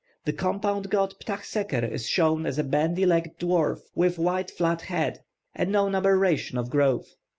[0.25, 4.81] The compound god Ptah Seker is shown as a bandy legged dwarf, with wide flat
[4.81, 5.19] head,
[5.53, 7.13] a known aberration of growth.